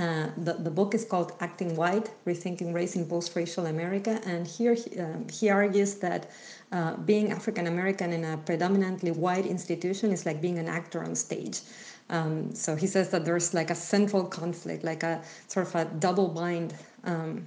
[0.00, 4.18] Uh, the, the book is called Acting White Rethinking Race in Post Racial America.
[4.24, 6.30] And here he, um, he argues that
[6.72, 11.14] uh, being African American in a predominantly white institution is like being an actor on
[11.14, 11.60] stage.
[12.08, 15.84] Um, so he says that there's like a central conflict, like a sort of a
[15.84, 16.72] double bind
[17.04, 17.46] um,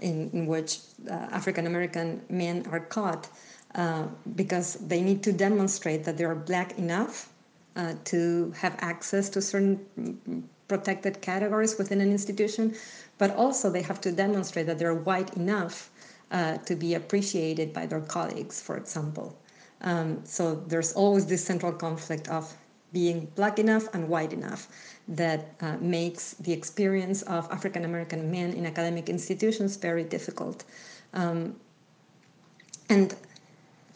[0.00, 0.78] in, in which
[1.10, 3.28] uh, African American men are caught
[3.74, 7.28] uh, because they need to demonstrate that they are black enough
[7.76, 12.74] uh, to have access to certain protected categories within an institution,
[13.18, 15.90] but also they have to demonstrate that they're white enough
[16.30, 19.36] uh, to be appreciated by their colleagues, for example.
[19.82, 22.52] Um, so there's always this central conflict of
[22.92, 24.68] being black enough and white enough
[25.08, 30.64] that uh, makes the experience of African American men in academic institutions very difficult.
[31.12, 31.56] Um,
[32.88, 33.14] and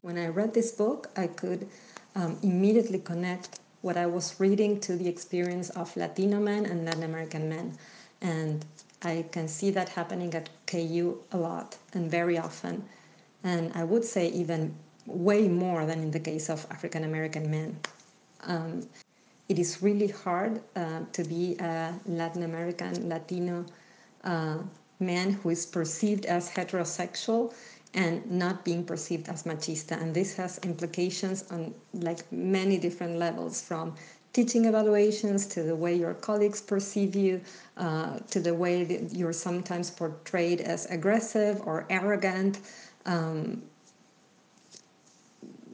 [0.02, 1.68] when I read this book, I could
[2.14, 7.04] um, immediately connect what I was reading to the experience of Latino men and Latin
[7.04, 7.76] American men.
[8.20, 8.64] And
[9.02, 12.84] I can see that happening at KU a lot and very often.
[13.44, 14.74] And I would say even
[15.06, 17.78] way more than in the case of African American men.
[18.42, 18.88] Um,
[19.48, 23.64] it is really hard uh, to be a Latin American, Latino
[24.24, 24.58] uh,
[25.00, 27.54] man who is perceived as heterosexual
[27.94, 30.00] and not being perceived as machista.
[30.00, 33.94] And this has implications on like many different levels from
[34.32, 37.40] teaching evaluations to the way your colleagues perceive you
[37.76, 42.60] uh, to the way that you're sometimes portrayed as aggressive or arrogant.
[43.06, 43.62] Um,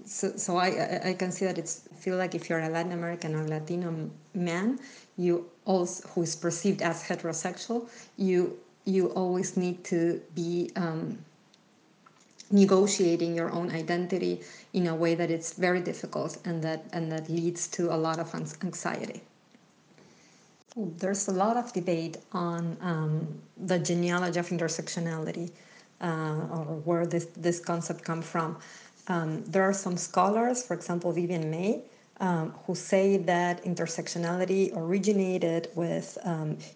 [0.07, 3.35] so, so I, I can see that it's feel like if you're a Latin American
[3.35, 4.79] or Latino man,
[5.17, 11.19] you also who is perceived as heterosexual, you you always need to be um,
[12.51, 14.41] negotiating your own identity
[14.73, 18.19] in a way that it's very difficult and that and that leads to a lot
[18.19, 19.23] of anxiety
[20.77, 25.51] There's a lot of debate on um, the genealogy of intersectionality
[26.01, 28.59] uh, or where this, this concept comes from.
[29.07, 31.83] Um, there are some scholars, for example, Vivian May,
[32.21, 36.19] um, who say that intersectionality originated with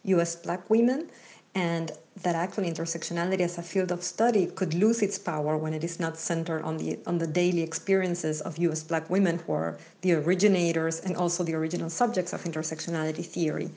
[0.04, 1.08] US um, black women
[1.54, 1.92] and
[2.22, 6.00] that actually intersectionality as a field of study could lose its power when it is
[6.00, 10.14] not centered on the on the daily experiences of US black women who are the
[10.14, 13.70] originators and also the original subjects of intersectionality theory.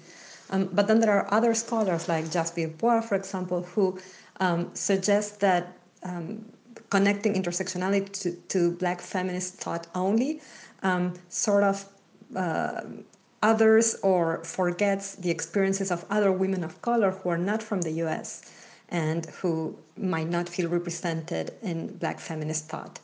[0.50, 4.00] Um, but then there are other scholars like Jasbir Puar, for example, who
[4.40, 6.44] um, suggest that um,
[6.90, 10.42] connecting intersectionality to, to black feminist thought only
[10.84, 11.86] um, sort of
[12.36, 12.82] uh,
[13.42, 17.92] others or forgets the experiences of other women of color who are not from the
[18.04, 18.44] US
[18.90, 23.00] and who might not feel represented in Black feminist thought.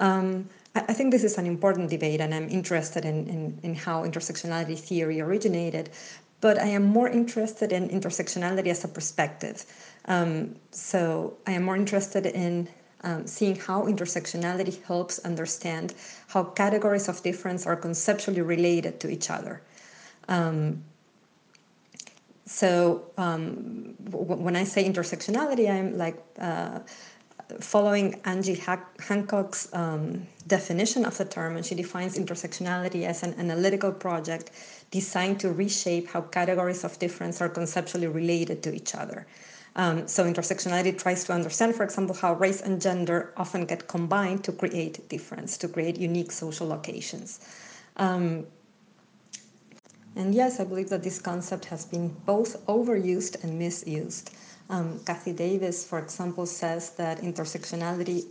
[0.00, 4.04] Um, I, think this is an important debate, and I'm interested in, in, in how
[4.04, 5.90] intersectionality theory originated,
[6.40, 9.64] but I am more interested in intersectionality as a perspective.
[10.06, 12.68] Um, so I am more interested in
[13.02, 15.94] um, seeing how intersectionality helps understand
[16.28, 19.62] how categories of difference are conceptually related to each other.
[20.28, 20.84] Um,
[22.46, 26.80] so um, w- when I say intersectionality, I'm like uh,
[27.60, 33.92] following Angie Hancock's um, definition of the term, and she defines intersectionality as an analytical
[33.92, 34.50] project
[34.90, 39.26] designed to reshape how categories of difference are conceptually related to each other.
[39.76, 44.42] Um, so intersectionality tries to understand, for example, how race and gender often get combined
[44.44, 47.40] to create difference, to create unique social locations.
[47.98, 48.46] Um,
[50.16, 54.34] and yes, I believe that this concept has been both overused and misused.
[54.70, 58.24] Um, Kathy Davis, for example, says that intersectionality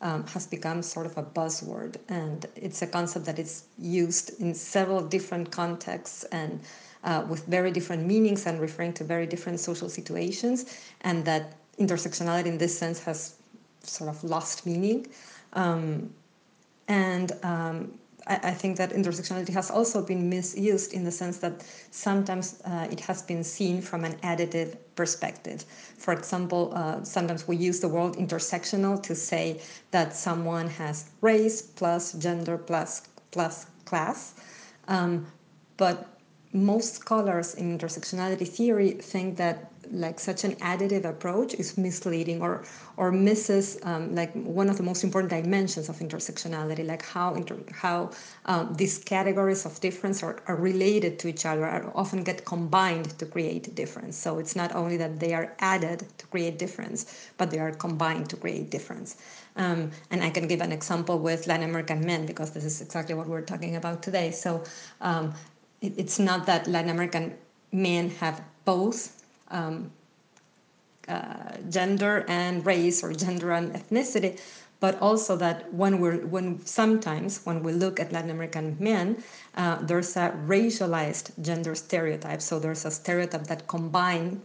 [0.00, 4.54] um, has become sort of a buzzword, and it's a concept that is used in
[4.54, 6.60] several different contexts and
[7.04, 12.46] uh, with very different meanings and referring to very different social situations, and that intersectionality
[12.46, 13.34] in this sense has
[13.82, 15.06] sort of lost meaning.
[15.54, 16.12] Um,
[16.88, 22.60] and um, I, think that intersectionality has also been misused in the sense that sometimes
[22.64, 25.64] uh, it has been seen from an additive perspective.
[25.98, 29.60] For example, uh, sometimes we use the word intersectional to say
[29.90, 34.34] that someone has race plus gender plus plus class,
[34.88, 35.26] um,
[35.76, 36.11] but
[36.52, 42.64] most scholars in intersectionality theory think that like such an additive approach is misleading or
[42.96, 47.58] or misses um, like one of the most important dimensions of intersectionality like how inter-
[47.72, 48.10] how
[48.46, 53.18] um, these categories of difference are, are related to each other are often get combined
[53.18, 57.50] to create difference so it's not only that they are added to create difference but
[57.50, 59.16] they are combined to create difference
[59.56, 63.14] um, and I can give an example with Latin American men because this is exactly
[63.14, 64.30] what we're talking about today.
[64.30, 64.64] So
[65.02, 65.34] um,
[65.82, 67.34] it, it's not that Latin American
[67.72, 69.90] men have both um,
[71.08, 74.40] uh, gender and race or gender and ethnicity,
[74.80, 79.22] but also that when we're when sometimes when we look at Latin American men,
[79.56, 82.40] uh, there's a racialized gender stereotype.
[82.40, 84.40] So there's a stereotype that combine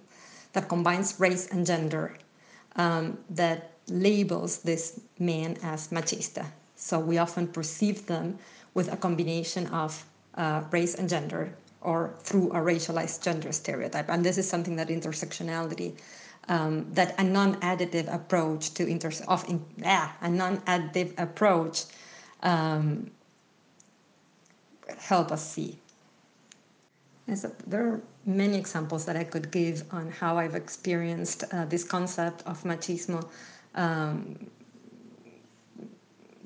[0.54, 2.18] that combines race and gender
[2.76, 6.46] um, that labels this man as machista.
[6.76, 8.38] So we often perceive them
[8.74, 10.06] with a combination of
[10.38, 14.10] uh, race and gender or through a racialized gender stereotype.
[14.10, 15.98] And this is something that intersectionality,
[16.48, 21.86] um, that a non-additive approach to inter of in, yeah, a non-additive approach
[22.44, 23.12] um,
[24.98, 25.78] help us see.
[27.28, 31.66] And so there are many examples that I could give on how I've experienced uh,
[31.66, 33.28] this concept of machismo,
[33.76, 34.48] um,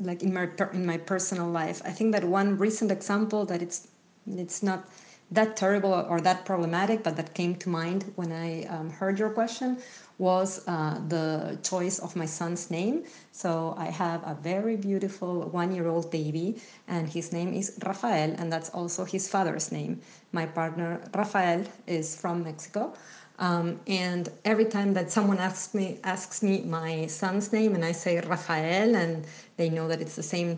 [0.02, 1.82] like in my in my personal life.
[1.86, 3.88] I think that one recent example that it's
[4.28, 4.88] it's not
[5.32, 9.30] that terrible or that problematic, but that came to mind when I um, heard your
[9.30, 9.78] question
[10.18, 13.06] was uh, the choice of my son's name.
[13.32, 18.36] So I have a very beautiful one year old baby, and his name is Rafael,
[18.38, 20.02] and that's also his father's name.
[20.32, 22.93] My partner, Rafael, is from Mexico.
[23.39, 27.91] Um, and every time that someone asks me asks me my son's name, and I
[27.93, 29.26] say Rafael, and
[29.62, 30.51] they know that it's the same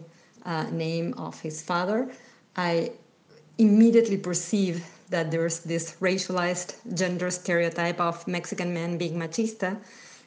[0.46, 2.10] uh, name of his father,
[2.56, 2.92] I
[3.58, 9.78] immediately perceive that there's this racialized gender stereotype of Mexican men being machista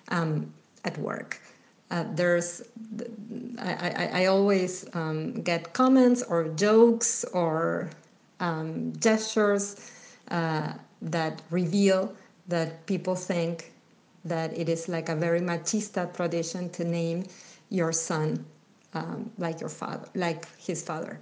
[0.09, 0.53] um,
[0.85, 1.41] at work.
[1.91, 2.63] Uh, there's,
[3.59, 7.91] I, I, I always um, get comments or jokes or
[8.41, 9.91] um, gestures
[10.31, 12.13] uh, that reveal
[12.49, 13.73] that people think
[14.25, 17.25] that it is like a very machista tradition to name
[17.71, 18.45] your son
[18.97, 21.21] um, like your father, like his father.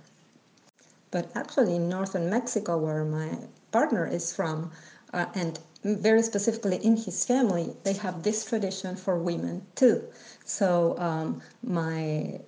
[1.11, 3.31] But actually, in northern Mexico, where my
[3.73, 4.71] partner is from,
[5.13, 10.03] uh, and very specifically in his family, they have this tradition for women too.
[10.45, 12.41] So um, my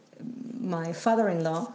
[0.77, 1.72] my father-in-law,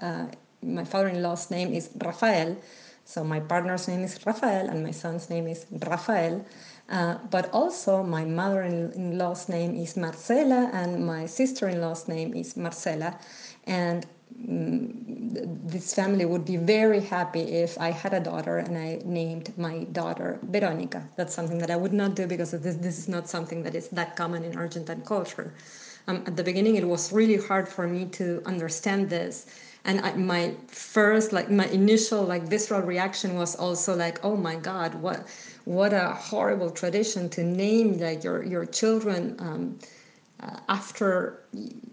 [0.00, 0.26] uh,
[0.62, 2.56] my father-in-law's name is Rafael.
[3.04, 6.44] So my partner's name is Rafael, and my son's name is Rafael.
[6.88, 12.08] Uh, but also, my mother in law's name is Marcela, and my sister in law's
[12.08, 13.18] name is Marcela.
[13.66, 14.06] And
[14.38, 19.56] mm, this family would be very happy if I had a daughter and I named
[19.56, 21.08] my daughter Veronica.
[21.16, 23.88] That's something that I would not do because this, this is not something that is
[23.88, 25.54] that common in Argentine culture.
[26.06, 29.46] Um, at the beginning, it was really hard for me to understand this
[29.84, 34.56] and I, my first like my initial like visceral reaction was also like oh my
[34.56, 35.26] god what
[35.64, 39.78] what a horrible tradition to name like your your children um,
[40.40, 41.44] uh, after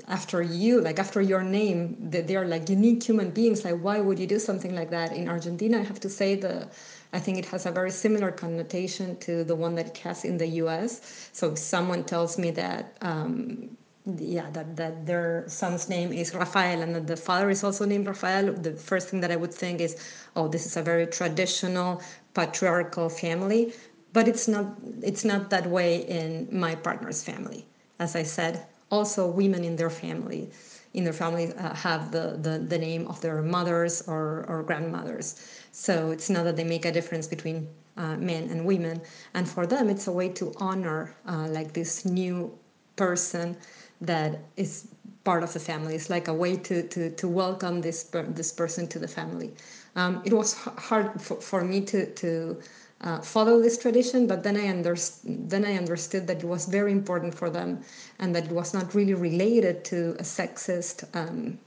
[0.08, 1.96] after you like after your name.
[2.10, 3.64] That they are like unique human beings.
[3.64, 5.14] Like why would you do something like that?
[5.14, 6.68] In argentina i have to say the
[7.14, 10.38] i think it has a very similar connotation to the one that it has in
[10.38, 16.12] the us so if someone tells me that um, yeah that, that their son's name
[16.12, 18.52] is rafael and that the father is also named rafael.
[18.54, 19.96] The first thing that i would think is
[20.36, 22.02] oh this is a very traditional
[22.34, 23.74] patriarchal family.
[24.14, 24.66] But it's not
[25.02, 27.66] it's not that way in my partner's family.
[28.00, 30.50] As i said also women in their family
[30.94, 35.40] in their family uh, have the, the, the name of their mothers or, or grandmothers.
[35.72, 39.02] So it's not that they make a difference between uh, men and women.
[39.34, 42.58] And for them it's a way to honor uh, like this new
[42.98, 43.56] person
[44.02, 44.88] that is
[45.24, 45.96] part of the family.
[45.96, 49.52] It's like a way to, to, to welcome this, this person to the family.
[49.96, 52.60] Um, it was hard for, for me to, to
[53.02, 56.92] uh, follow this tradition, but then I, underst- then I understood that it was very
[56.92, 57.82] important for them
[58.20, 61.60] and that it was not really related to a sexist um,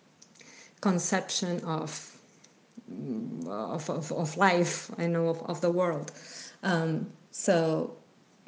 [0.81, 2.17] conception of,
[3.47, 6.13] of, of, of, life, I know, of, of the world.
[6.63, 7.97] Um, so,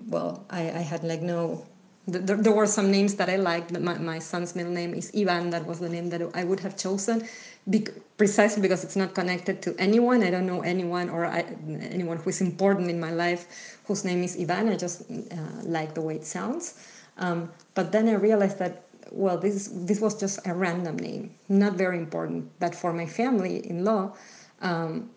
[0.08, 1.66] well, I, I had like no
[2.06, 3.72] there, there were some names that I liked.
[3.78, 5.50] My, my son's middle name is Ivan.
[5.50, 7.26] That was the name that I would have chosen,
[7.68, 7.86] be,
[8.16, 10.22] precisely because it's not connected to anyone.
[10.22, 11.44] I don't know anyone or I,
[11.90, 14.68] anyone who is important in my life whose name is Ivan.
[14.68, 15.34] I just uh,
[15.64, 16.74] like the way it sounds.
[17.18, 21.74] Um, but then I realized that well, this this was just a random name, not
[21.74, 22.50] very important.
[22.58, 24.16] But for my family-in-law,
[24.62, 25.10] um,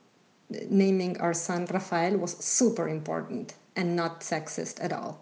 [0.70, 5.20] naming our son Rafael was super important and not sexist at all.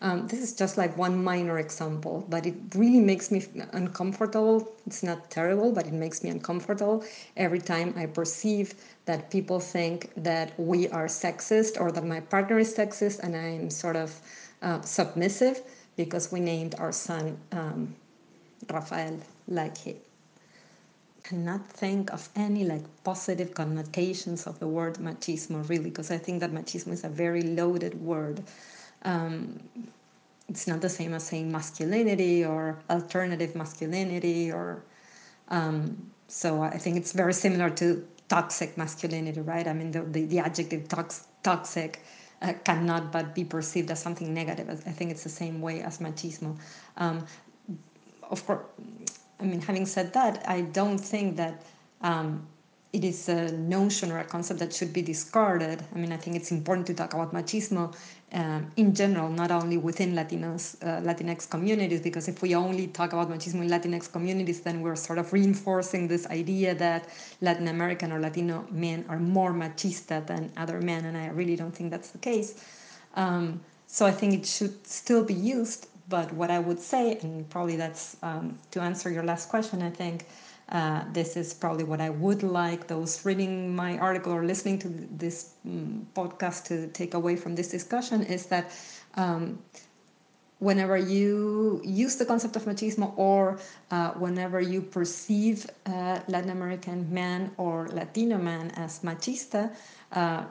[0.00, 4.72] Um, this is just like one minor example, but it really makes me uncomfortable.
[4.86, 7.04] It's not terrible, but it makes me uncomfortable
[7.36, 8.74] every time I perceive
[9.06, 13.70] that people think that we are sexist or that my partner is sexist and I'm
[13.70, 14.20] sort of
[14.62, 15.62] uh, submissive
[15.96, 17.94] because we named our son um,
[18.70, 19.18] Rafael
[19.48, 19.96] like he
[21.24, 26.40] cannot think of any like positive connotations of the word machismo really because I think
[26.40, 28.42] that machismo is a very loaded word
[29.02, 29.60] um,
[30.48, 34.82] it's not the same as saying masculinity or alternative masculinity or
[35.48, 39.66] um, so I think it's very similar to toxic masculinity, right?
[39.66, 42.02] I mean, the, the, the adjective tox, toxic
[42.42, 44.68] uh, cannot but be perceived as something negative.
[44.68, 46.56] I think it's the same way as machismo.
[46.98, 47.26] Um,
[48.30, 48.64] of course,
[49.40, 51.62] I mean, having said that, I don't think that
[52.02, 52.46] um,
[52.92, 55.82] it is a notion or a concept that should be discarded.
[55.94, 57.94] I mean, I think it's important to talk about machismo
[58.32, 63.12] um, in general, not only within Latinos, uh, Latinx communities, because if we only talk
[63.14, 67.08] about machismo in Latinx communities, then we're sort of reinforcing this idea that
[67.40, 71.74] Latin American or Latino men are more machista than other men, and I really don't
[71.74, 72.62] think that's the case.
[73.14, 77.48] Um, so I think it should still be used, but what I would say, and
[77.48, 80.26] probably that's um, to answer your last question, I think
[80.70, 84.88] uh, this is probably what I would like those reading my article or listening to
[84.88, 88.70] this um, podcast to take away from this discussion is that
[89.14, 89.58] um,
[90.58, 93.58] whenever you use the concept of machismo or
[93.90, 99.74] uh, whenever you perceive uh, Latin American man or Latino man as machista,
[100.12, 100.44] uh,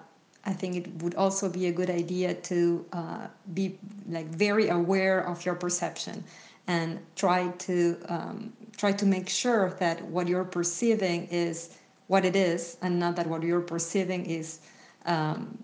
[0.45, 3.78] I think it would also be a good idea to uh, be
[4.09, 6.24] like very aware of your perception
[6.68, 12.36] and try to um, try to make sure that what you're perceiving is what it
[12.36, 14.59] is and not that what you're perceiving is
[15.05, 15.57] um,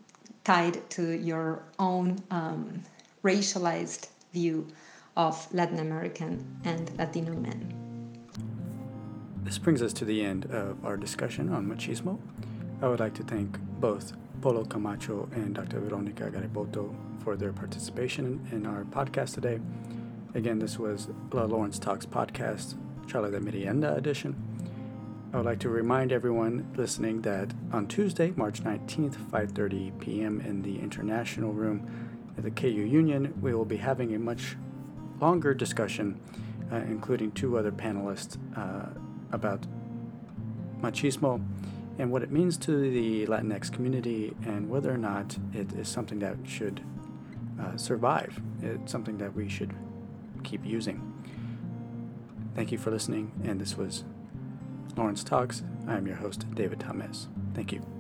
[0.43, 2.81] tied to your own um,
[3.23, 4.67] racialized view
[5.15, 7.83] of Latin American and Latino men.
[9.43, 12.19] This brings us to the end of our discussion on machismo.
[12.81, 15.79] I would like to thank both Polo Camacho and Dr.
[15.79, 16.93] Veronica Gariboto
[17.23, 19.59] for their participation in our podcast today.
[20.33, 22.75] Again, this was La Lawrence Talks podcast,
[23.07, 24.35] Charla de Merienda edition.
[25.33, 30.41] I would like to remind everyone listening that on Tuesday, March 19th, 5:30 p.m.
[30.41, 31.87] in the International Room
[32.37, 34.55] at the KU Union, we will be having a much
[35.19, 36.19] longer discussion,
[36.71, 38.89] uh, including two other panelists, uh,
[39.31, 39.65] about
[40.81, 41.41] machismo
[41.99, 46.19] and what it means to the Latinx community and whether or not it is something
[46.19, 46.81] that should
[47.61, 48.41] uh, survive.
[48.61, 49.73] It's something that we should
[50.43, 51.12] keep using.
[52.55, 54.03] Thank you for listening, and this was
[54.95, 55.63] Lawrence Talks.
[55.87, 57.27] I am your host, David Thomas.
[57.55, 57.92] Thank you.